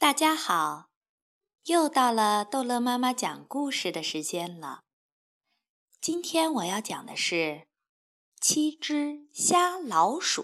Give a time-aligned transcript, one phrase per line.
[0.00, 0.88] 大家好，
[1.66, 4.84] 又到了逗乐妈妈讲故事的时间了。
[6.00, 7.34] 今天我要讲的是
[8.40, 10.42] 《七只瞎老鼠》，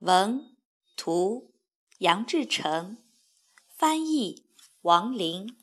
[0.00, 0.56] 文
[0.96, 1.54] 图
[1.98, 2.98] 杨志成，
[3.68, 4.44] 翻译
[4.80, 5.56] 王林。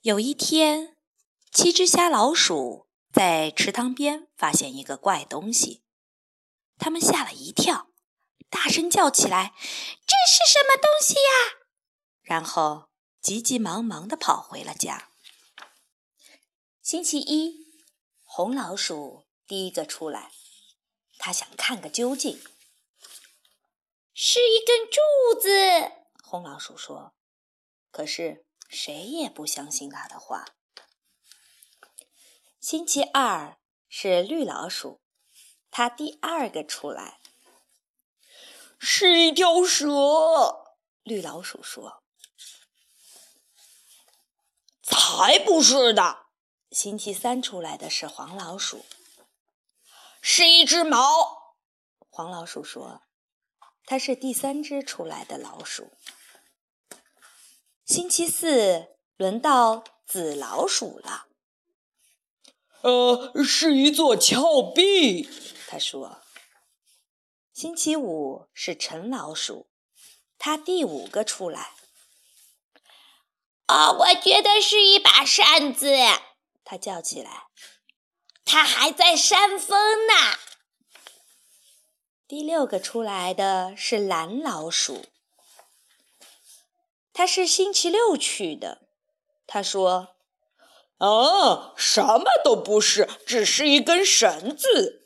[0.00, 0.96] 有一天，
[1.52, 5.84] 七只瞎老鼠在池塘边发现一个怪东西，
[6.76, 7.86] 他们吓了一跳。
[8.50, 9.54] 大声叫起来
[10.06, 11.66] ：“这是什么东西呀？”
[12.22, 12.88] 然后
[13.20, 15.10] 急急忙忙地跑回了家。
[16.82, 17.66] 星期一，
[18.24, 20.32] 红老鼠第一个出来，
[21.18, 22.42] 他想看个究竟。
[24.14, 25.48] 是一根柱子，
[26.24, 27.14] 红老鼠说。
[27.90, 30.46] 可是谁也不相信他的话。
[32.60, 33.58] 星期二
[33.88, 35.00] 是绿老鼠，
[35.70, 37.20] 他第二个出来。
[38.78, 39.86] 是一条蛇，
[41.02, 42.02] 绿老鼠说
[44.82, 46.26] ：“才不是的。”
[46.70, 48.84] 星期三出来的是黄老鼠，
[50.20, 51.56] 是一只猫。
[52.10, 53.02] 黄老鼠说
[53.84, 55.92] ：“它是第三只出来的老鼠。”
[57.84, 61.26] 星期四轮到紫老鼠了。
[62.82, 65.28] 呃，是一座峭壁，
[65.66, 66.22] 他说。
[67.60, 69.66] 星期五是陈老鼠，
[70.38, 71.72] 他第五个出来。
[73.66, 75.92] 哦，我觉得是一把扇子，
[76.64, 77.48] 他叫起来。
[78.44, 80.38] 他还在扇风呢。
[82.28, 85.06] 第六个出来的是蓝老鼠，
[87.12, 88.82] 他是星期六去的。
[89.48, 90.14] 他说
[90.98, 94.97] ：“哦，什么都不是，只是一根绳子。”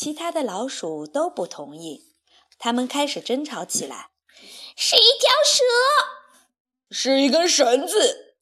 [0.00, 2.14] 其他的老鼠都不同意，
[2.58, 4.08] 他们开始争吵起来。
[4.74, 5.62] 是一条蛇，
[6.90, 8.36] 是一根绳子，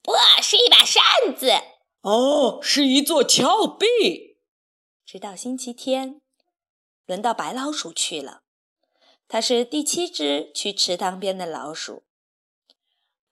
[0.00, 1.52] 不是一把扇子。
[2.00, 4.38] 哦，是一座峭壁。
[5.04, 6.22] 直到星期天，
[7.04, 8.44] 轮到白老鼠去了。
[9.28, 12.04] 它是第七只去池塘边的老鼠。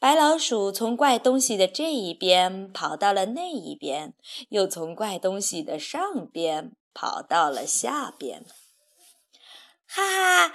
[0.00, 4.15] 白老鼠从怪东西的这一边跑到了那一边，
[4.49, 6.72] 又从怪东西的上边。
[6.93, 8.44] 跑到了下边，
[9.87, 10.03] 哈
[10.49, 10.53] 哈！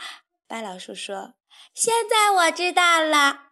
[0.48, 1.34] 白老鼠说
[1.74, 3.52] ：“现在我知道了，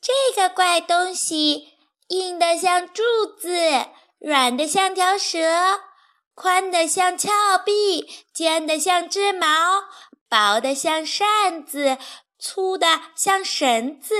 [0.00, 1.74] 这个怪东西
[2.08, 3.04] 硬的像柱
[3.38, 3.86] 子，
[4.18, 5.38] 软的像条蛇，
[6.34, 7.30] 宽的像峭
[7.64, 9.46] 壁，尖的像只毛，
[10.28, 11.98] 薄的像扇子，
[12.36, 14.16] 粗的像绳子。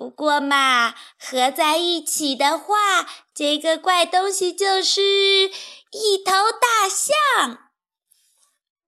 [0.00, 5.50] 不过嘛，合在一起的话，这个怪东西就是……”
[5.92, 7.68] 一头大象，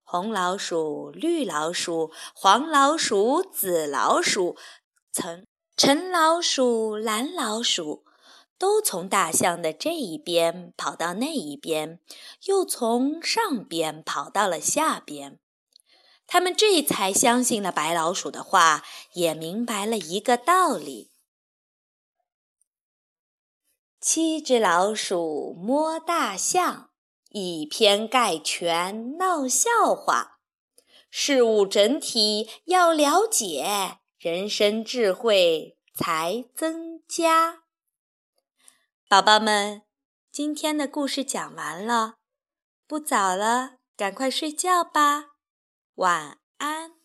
[0.04, 4.56] 红老鼠、绿老鼠、黄老鼠、紫老鼠、
[5.12, 5.44] 橙
[5.76, 8.06] 橙老鼠、蓝老鼠，
[8.56, 12.00] 都从大象的这一边跑到那一边，
[12.44, 15.38] 又从上边跑到了下边。
[16.32, 18.82] 他们这才相信了白老鼠的话，
[19.12, 21.10] 也明白了一个道理：
[24.00, 26.88] 七只老鼠摸大象。
[27.28, 30.38] 以偏概全闹笑话，
[31.10, 37.65] 事物整体要了解，人生智慧才增加。
[39.06, 39.82] 宝宝们，
[40.31, 42.15] 今天的故事讲完了，
[42.87, 45.31] 不早了，赶快睡觉吧，
[46.02, 47.01] 晚安。